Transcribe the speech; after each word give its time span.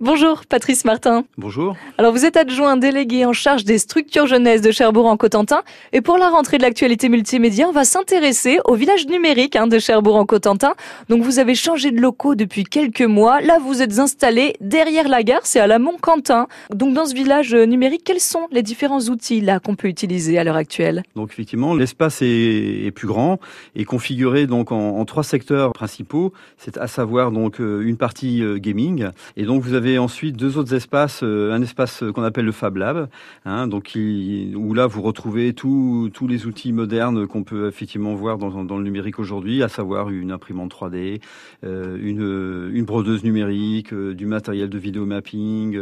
Bonjour 0.00 0.42
Patrice 0.48 0.84
Martin. 0.84 1.24
Bonjour. 1.38 1.76
Alors 1.98 2.12
vous 2.12 2.24
êtes 2.24 2.36
adjoint 2.36 2.76
délégué 2.76 3.26
en 3.26 3.32
charge 3.32 3.64
des 3.64 3.78
structures 3.78 4.28
jeunesse 4.28 4.62
de 4.62 4.70
Cherbourg 4.70 5.06
en 5.06 5.16
Cotentin 5.16 5.62
et 5.92 6.02
pour 6.02 6.18
la 6.18 6.28
rentrée 6.28 6.56
de 6.56 6.62
l'actualité 6.62 7.08
multimédia, 7.08 7.68
on 7.68 7.72
va 7.72 7.82
s'intéresser 7.82 8.60
au 8.64 8.76
village 8.76 9.08
numérique 9.08 9.56
hein, 9.56 9.66
de 9.66 9.80
Cherbourg 9.80 10.14
en 10.14 10.24
Cotentin. 10.24 10.74
Donc 11.08 11.24
vous 11.24 11.40
avez 11.40 11.56
changé 11.56 11.90
de 11.90 12.00
locaux 12.00 12.36
depuis 12.36 12.62
quelques 12.62 13.02
mois. 13.02 13.40
Là 13.40 13.58
vous 13.58 13.82
êtes 13.82 13.98
installé 13.98 14.54
derrière 14.60 15.08
la 15.08 15.24
gare, 15.24 15.40
c'est 15.42 15.58
à 15.58 15.66
la 15.66 15.80
Mont-Quentin. 15.80 16.46
Donc 16.72 16.94
dans 16.94 17.06
ce 17.06 17.14
village 17.14 17.52
numérique, 17.52 18.02
quels 18.04 18.20
sont 18.20 18.46
les 18.52 18.62
différents 18.62 19.00
outils 19.00 19.40
là 19.40 19.58
qu'on 19.58 19.74
peut 19.74 19.88
utiliser 19.88 20.38
à 20.38 20.44
l'heure 20.44 20.54
actuelle? 20.54 21.02
Donc 21.16 21.32
effectivement, 21.32 21.74
l'espace 21.74 22.22
est, 22.22 22.92
plus 22.94 23.08
grand 23.08 23.40
et 23.74 23.84
configuré 23.84 24.46
donc 24.46 24.70
en, 24.70 25.04
trois 25.06 25.24
secteurs 25.24 25.72
principaux. 25.72 26.32
C'est 26.56 26.76
à 26.76 26.86
savoir 26.86 27.32
donc 27.32 27.60
euh, 27.60 27.80
une 27.80 27.96
partie 27.96 28.44
euh, 28.44 28.58
gaming 28.58 29.08
et 29.36 29.42
donc 29.42 29.62
vous 29.62 29.74
avez 29.74 29.87
ensuite 29.96 30.36
deux 30.36 30.58
autres 30.58 30.74
espaces, 30.74 31.20
euh, 31.22 31.52
un 31.52 31.62
espace 31.62 32.04
qu'on 32.14 32.24
appelle 32.24 32.44
le 32.44 32.52
Fab 32.52 32.76
Lab, 32.76 33.08
hein, 33.46 33.66
donc 33.66 33.96
où 33.96 34.74
là 34.74 34.86
vous 34.86 35.00
retrouvez 35.00 35.54
tous 35.54 36.10
les 36.28 36.46
outils 36.46 36.72
modernes 36.72 37.26
qu'on 37.26 37.44
peut 37.44 37.68
effectivement 37.68 38.14
voir 38.14 38.36
dans, 38.36 38.76
le 38.76 38.82
numérique 38.82 39.18
aujourd'hui, 39.18 39.62
à 39.62 39.68
savoir 39.68 40.10
une 40.10 40.32
imprimante 40.32 40.74
3D, 40.74 41.20
euh, 41.64 41.96
une, 42.02 42.76
une 42.76 42.84
brodeuse 42.84 43.24
numérique, 43.24 43.92
euh, 43.92 44.14
du 44.14 44.26
matériel 44.26 44.68
de 44.68 44.78
vidéo 44.78 45.06
mapping, 45.06 45.78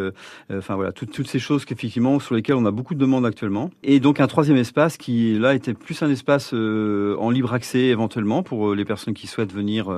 enfin 0.53 0.75
voilà, 0.75 0.93
toutes 0.93 1.27
ces 1.27 1.39
choses 1.39 1.65
qu'effectivement 1.65 2.21
sur 2.21 2.35
lesquelles 2.35 2.57
on 2.57 2.67
a 2.67 2.71
beaucoup 2.71 2.95
de 2.95 3.01
demandes 3.01 3.25
actuellement. 3.25 3.71
Et 3.83 3.99
donc 3.99 4.21
un 4.21 4.27
troisième 4.27 4.59
espace 4.59 4.99
qui 4.99 5.39
là 5.39 5.55
était 5.55 5.75
plus 5.75 6.03
un 6.03 6.11
espace 6.11 6.53
en 6.53 7.31
libre 7.31 7.55
accès 7.55 7.87
éventuellement 7.87 8.43
pour 8.43 8.75
les 8.75 8.85
personnes 8.85 9.15
qui 9.15 9.27
souhaitent 9.27 9.55
venir 9.55 9.89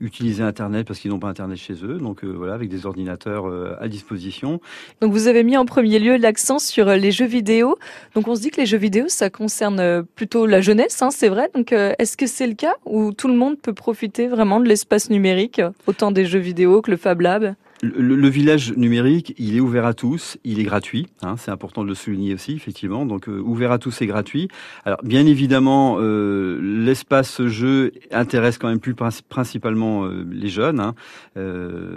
utiliser 0.00 0.42
Internet 0.42 0.86
parce 0.86 1.00
qu'ils 1.00 1.10
n'ont 1.10 1.18
pas 1.18 1.28
Internet 1.28 1.58
chez 1.58 1.74
eux, 1.84 1.98
donc 1.98 2.24
voilà 2.24 2.54
avec 2.54 2.68
des 2.68 2.86
ordinateurs 2.86 3.25
euh, 3.28 3.76
à 3.80 3.88
disposition. 3.88 4.60
Donc 5.00 5.12
vous 5.12 5.26
avez 5.26 5.42
mis 5.42 5.56
en 5.56 5.64
premier 5.64 5.98
lieu 5.98 6.16
l'accent 6.16 6.58
sur 6.58 6.88
euh, 6.88 6.96
les 6.96 7.10
jeux 7.10 7.26
vidéo. 7.26 7.76
Donc 8.14 8.28
on 8.28 8.34
se 8.34 8.40
dit 8.40 8.50
que 8.50 8.60
les 8.60 8.66
jeux 8.66 8.78
vidéo, 8.78 9.06
ça 9.08 9.30
concerne 9.30 9.80
euh, 9.80 10.02
plutôt 10.02 10.46
la 10.46 10.60
jeunesse, 10.60 11.00
hein, 11.02 11.10
c'est 11.10 11.28
vrai. 11.28 11.50
Donc 11.54 11.72
est-ce 11.72 12.16
que 12.16 12.26
c'est 12.26 12.46
le 12.46 12.54
cas 12.54 12.74
où 12.84 13.12
tout 13.12 13.28
le 13.28 13.34
monde 13.34 13.58
peut 13.58 13.72
profiter 13.72 14.28
vraiment 14.28 14.60
de 14.60 14.66
l'espace 14.66 15.10
numérique, 15.10 15.60
autant 15.86 16.10
des 16.10 16.24
jeux 16.24 16.38
vidéo 16.38 16.82
que 16.82 16.90
le 16.90 16.96
Fab 16.96 17.20
Lab? 17.20 17.54
Le, 17.82 18.28
village 18.28 18.72
numérique, 18.76 19.34
il 19.38 19.56
est 19.56 19.60
ouvert 19.60 19.84
à 19.84 19.94
tous, 19.94 20.38
il 20.44 20.58
est 20.60 20.64
gratuit. 20.64 21.06
Hein, 21.22 21.36
c'est 21.36 21.50
important 21.50 21.82
de 21.82 21.88
le 21.88 21.94
souligner 21.94 22.34
aussi, 22.34 22.52
effectivement. 22.52 23.04
Donc 23.04 23.28
euh, 23.28 23.38
ouvert 23.40 23.72
à 23.72 23.78
tous 23.78 24.00
et 24.02 24.06
gratuit. 24.06 24.48
Alors 24.84 25.00
bien 25.02 25.26
évidemment, 25.26 25.96
euh, 26.00 26.58
l'espace 26.60 27.42
jeu 27.46 27.92
intéresse 28.10 28.58
quand 28.58 28.68
même 28.68 28.80
plus 28.80 28.94
principalement 28.94 30.04
euh, 30.04 30.26
les 30.30 30.48
jeunes, 30.48 30.80
hein, 30.80 30.94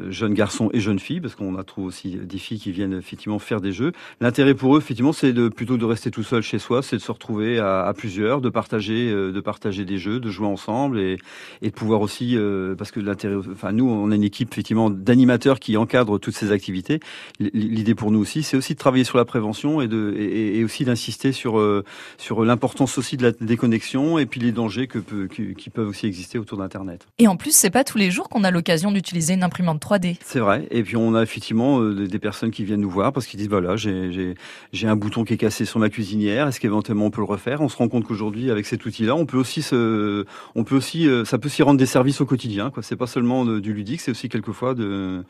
jeunes 0.10 0.34
garçons 0.34 0.70
et 0.74 0.80
jeunes 0.80 1.00
filles, 1.00 1.22
parce 1.22 1.36
qu'on 1.36 1.58
a 1.58 1.64
trouvé 1.64 1.88
aussi 1.88 2.18
des 2.18 2.38
filles 2.38 2.60
qui 2.60 2.72
viennent 2.72 2.94
effectivement 2.94 3.40
faire 3.40 3.62
des 3.62 3.72
jeux. 3.72 3.94
L'intérêt 4.20 4.54
pour 4.54 4.76
eux, 4.76 4.80
effectivement, 4.80 5.14
c'est 5.14 5.34
de 5.34 5.48
plutôt 5.48 5.78
de 5.78 5.86
rester 5.86 6.12
tout 6.12 6.24
seul 6.24 6.42
chez 6.42 6.60
soi, 6.60 6.82
c'est 6.82 6.98
de 6.98 7.02
se 7.02 7.12
retrouver 7.12 7.60
à, 7.60 7.86
à, 7.86 7.94
plusieurs, 7.94 8.42
de 8.42 8.50
partager, 8.50 9.12
de 9.12 9.40
partager 9.40 9.86
des 9.86 9.98
jeux, 9.98 10.20
de 10.20 10.30
jouer 10.30 10.48
ensemble 10.48 11.00
et, 11.00 11.18
et 11.62 11.70
de 11.70 11.74
pouvoir 11.74 12.02
aussi, 12.02 12.38
parce 12.78 12.92
que 12.92 13.00
l'intérêt, 13.00 13.36
enfin 13.52 13.72
nous, 13.72 13.90
on 13.90 14.12
a 14.12 14.16
une 14.16 14.24
équipe 14.24 14.52
effectivement 14.52 14.90
d'animateurs 14.90 15.60
qui 15.60 15.69
qui 15.70 15.78
encadre 15.78 16.20
toutes 16.20 16.34
ces 16.34 16.52
activités. 16.52 17.00
L'idée 17.40 17.94
pour 17.94 18.10
nous 18.10 18.18
aussi, 18.18 18.42
c'est 18.42 18.58
aussi 18.58 18.74
de 18.74 18.80
travailler 18.80 19.04
sur 19.04 19.20
la 19.20 19.26
prévention 19.26 19.82
et, 19.82 19.88
de, 19.88 20.16
et, 20.18 20.64
aussi 20.64 20.84
d'insister 20.84 21.32
sur, 21.32 21.60
euh, 21.60 21.84
sur 22.18 22.44
l'importance 22.44 22.98
aussi 22.98 23.18
de 23.18 23.24
la 23.24 23.32
déconnexion 23.40 24.18
et 24.18 24.26
puis 24.26 24.40
les 24.40 24.52
dangers 24.52 24.88
que 24.88 24.98
qui 24.98 25.70
peuvent 25.70 25.88
aussi 25.88 26.08
exister 26.08 26.40
autour 26.40 26.58
d'Internet. 26.58 27.06
Et 27.20 27.28
en 27.28 27.36
plus, 27.36 27.56
c'est 27.56 27.70
pas 27.70 27.84
tous 27.84 28.00
les 28.00 28.10
jours 28.10 28.30
qu'on 28.30 28.44
a 28.44 28.50
l'occasion 28.50 28.92
d'utiliser 28.92 29.36
une 29.36 29.44
imprimante 29.44 29.80
3D. 29.80 30.18
C'est 30.26 30.40
vrai. 30.40 30.68
Et 30.72 30.82
puis 30.82 30.98
on 30.98 31.14
a 31.14 31.22
effectivement 31.22 31.80
euh, 31.82 32.08
des 32.08 32.20
personnes 32.20 32.50
qui 32.50 32.64
viennent 32.64 32.82
nous 32.82 32.90
voir 32.90 33.14
parce 33.14 33.28
qu'ils 33.28 33.40
disent 33.40 33.50
voilà, 33.50 33.76
j'ai 33.76 34.88
un 34.88 34.96
bouton 34.96 35.24
qui 35.24 35.36
est 35.36 35.38
cassé 35.38 35.66
sur 35.66 35.78
ma 35.78 35.92
cuisinière. 35.92 36.48
Est-ce 36.48 36.60
qu'éventuellement 36.60 37.06
on 37.06 37.12
peut 37.12 37.22
le 37.22 37.26
refaire? 37.26 37.62
On 37.62 37.70
se 37.70 37.78
rend 37.78 37.90
compte 37.90 38.06
qu'aujourd'hui, 38.06 38.50
avec 38.50 38.66
cet 38.66 38.88
outil-là, 38.88 39.16
on 39.16 39.28
peut 39.28 39.38
aussi 39.38 39.62
se, 39.62 40.26
on 40.56 40.64
peut 40.64 40.76
aussi, 40.76 41.08
euh, 41.08 41.26
ça 41.26 41.38
peut 41.38 41.50
s'y 41.50 41.62
rendre 41.62 41.78
des 41.78 41.86
services 41.86 42.22
au 42.22 42.26
quotidien. 42.26 42.72
C'est 42.82 42.96
pas 42.96 43.06
seulement 43.06 43.46
du 43.46 43.74
ludique, 43.74 44.02
c'est 44.02 44.10
aussi 44.10 44.30
quelquefois 44.30 44.74
de, 44.74 45.24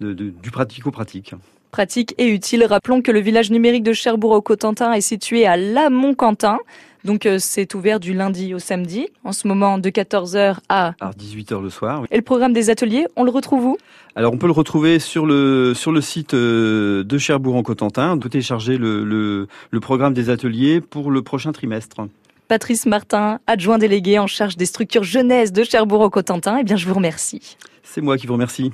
du 0.00 0.50
pratico-pratique. 0.50 1.34
Pratique 1.70 2.14
et 2.18 2.28
utile. 2.28 2.64
Rappelons 2.64 3.02
que 3.02 3.10
le 3.10 3.20
village 3.20 3.50
numérique 3.50 3.82
de 3.82 3.92
Cherbourg 3.92 4.30
au 4.32 4.40
Cotentin 4.40 4.92
est 4.92 5.00
situé 5.00 5.46
à 5.46 5.56
La 5.56 5.90
Mont-Quentin. 5.90 6.58
Donc 7.04 7.26
euh, 7.26 7.38
c'est 7.38 7.74
ouvert 7.74 8.00
du 8.00 8.14
lundi 8.14 8.54
au 8.54 8.58
samedi, 8.58 9.08
en 9.24 9.32
ce 9.32 9.46
moment 9.46 9.76
de 9.76 9.90
14h 9.90 10.56
à... 10.70 10.94
à 11.00 11.10
18h 11.10 11.62
le 11.62 11.68
soir. 11.68 12.04
Et 12.10 12.16
le 12.16 12.22
programme 12.22 12.54
des 12.54 12.70
ateliers, 12.70 13.06
on 13.16 13.24
le 13.24 13.30
retrouve 13.30 13.66
où? 13.66 13.76
Alors 14.16 14.32
on 14.32 14.38
peut 14.38 14.46
le 14.46 14.52
retrouver 14.52 14.98
sur 14.98 15.26
le, 15.26 15.74
sur 15.74 15.92
le 15.92 16.00
site 16.00 16.32
euh, 16.32 17.04
de 17.04 17.18
Cherbourg 17.18 17.56
en 17.56 17.62
Cotentin. 17.62 18.12
On 18.12 18.18
peut 18.18 18.30
télécharger 18.30 18.78
le, 18.78 19.04
le, 19.04 19.48
le 19.70 19.80
programme 19.80 20.14
des 20.14 20.30
ateliers 20.30 20.80
pour 20.80 21.10
le 21.10 21.20
prochain 21.20 21.52
trimestre. 21.52 22.06
Patrice 22.48 22.86
Martin, 22.86 23.38
adjoint 23.46 23.78
délégué 23.78 24.18
en 24.18 24.26
charge 24.26 24.56
des 24.56 24.66
structures 24.66 25.04
jeunesse 25.04 25.52
de 25.52 25.64
Cherbourg 25.64 26.00
au 26.00 26.10
Cotentin, 26.10 26.58
eh 26.60 26.64
bien 26.64 26.76
je 26.76 26.86
vous 26.86 26.94
remercie. 26.94 27.56
C'est 27.82 28.00
moi 28.00 28.16
qui 28.16 28.26
vous 28.26 28.32
remercie. 28.34 28.72